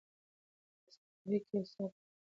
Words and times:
آس 0.87 0.95
په 1.01 1.07
کوهي 1.21 1.37
کې 1.47 1.55
یو 1.57 1.63
ساعت 1.71 1.91
پاتې 1.97 2.05
و. 2.13 2.17